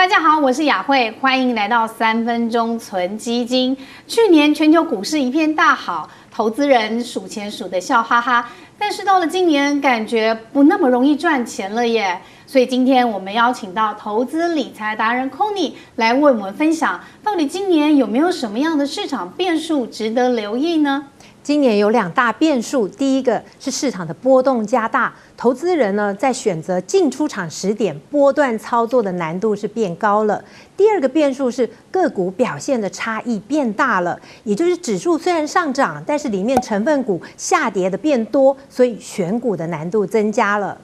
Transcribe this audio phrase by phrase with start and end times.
[0.00, 3.76] 大家好，我是雅慧，欢迎来到三分钟存基金。
[4.08, 8.48] 去年全球股市一片大好，投资人数钱数得笑哈哈。
[8.78, 12.18] 但是到了今年，感觉不那么容易赚钱了耶。
[12.46, 21.08] 所以今天我们邀请到投资理财达人 Conny 来为我们分享，到底今年有没有什么样的市场变数值得留意呢？
[21.42, 30.44] 今年有两大变数，第一个是市场的波动加大，投资人呢在选择进出场时点波段操作的难度是变高了。
[30.76, 40.78] 第二个变数是个股表现的差异变大了，也就是指数虽然上涨，但是里面成分股下跌的变多，所以选股的难度增加了。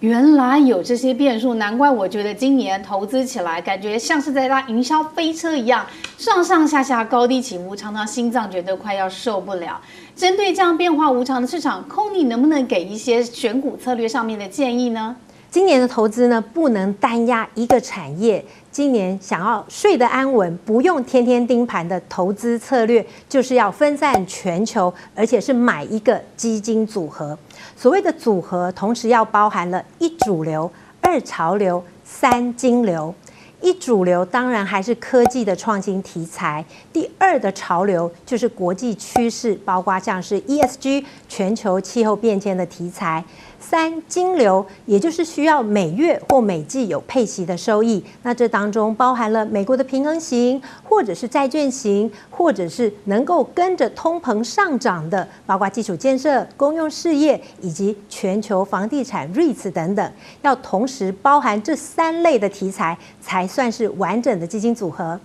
[0.00, 5.84] 原来有这些变数，难怪我觉得今年投资起来感觉像是在搭营销飞车一样，
[6.16, 9.80] 上上下下高低起伏，常常心脏觉得快要受不了。
[10.14, 15.16] 针对这样变化无常的市场空你能不能给一些选股策略上面的建议呢？
[15.50, 18.44] 今年的投资呢，不能单押一个产业。
[18.70, 27.36] 今年想要睡得安稳，不用天天盯盘的投资策略，就是要分散全球，而且是买一个基金组合。
[27.74, 33.14] 所谓的组合，同时要包含了一主流、二潮流、三金流。
[33.60, 43.24] 一主流当然还是科技的创新题材，第二的潮流就是国际趋势，包括像是 ESG 全球气候变迁的题材。
[43.60, 63.47] 三金流也就是需要每月或每季有配息的收益，那这当中包含了美国的平衡型，或者是债券型，或者是能够跟着通膨上涨的，包括基础建设、公用事业以及全球房地产 REITs 等等，要同时包含这三类的题材才。
[63.48, 65.18] 算是完整的基金组合。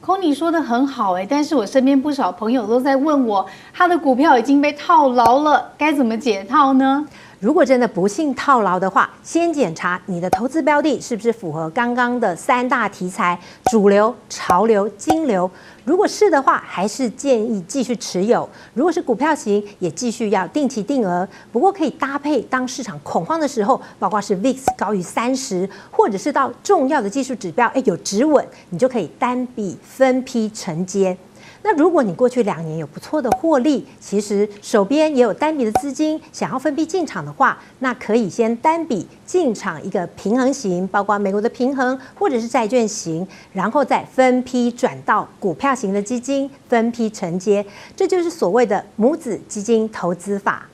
[0.00, 7.04] Conny 说的很好哎，但是我身边不少朋友都在问我，他的股票已经被套牢了，该怎么解套呢？
[7.40, 13.38] 如果真的不幸套牢的话，先检查你的投资标的是不是符合刚刚的三大题材：
[13.70, 15.48] 主流、潮流、金流。
[15.84, 18.42] 如果是的话，还是建议继续持有；
[18.74, 21.26] 如果是股票型，也继续要定期定额。
[21.52, 31.16] 不过可以搭配，当市场恐慌的时候，包括是 VIX 高于三十，或者是到重要的技术指标哎有止稳，你就可以单笔分批承接。
[31.62, 47.64] 那如果你过去两年有不错的获利，其实手边也有单笔的资金，想要分批进场的话，那可以先单笔进场一个平衡型，包括美国的平衡或者是债券型，然后再分批转到股票型的基金，分批承接，
[47.96, 50.66] 这就是所谓的母子基金投资法。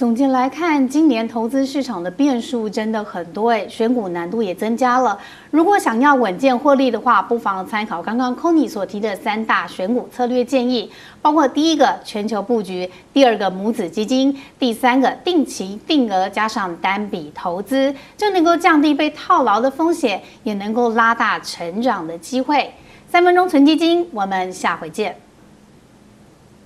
[0.00, 5.18] 总结来看，今年投资市场的变数真的很多诶，选股难度也增加了。
[5.50, 10.90] 如果想要稳健获利的话，不妨参考刚刚 Kony 所提的三大选股策略建议，
[11.20, 22.72] 包括第一个全球布局，第二个母子基金，第三个定期定额加上单笔投资，就能够降低被套牢的风险，也能够拉大成长的机会。
[23.06, 25.14] 三分钟存基金，我们下回见。